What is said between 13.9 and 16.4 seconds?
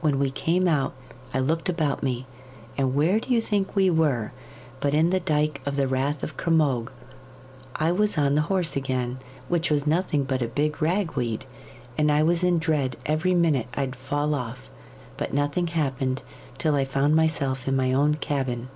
fall off; but nothing happened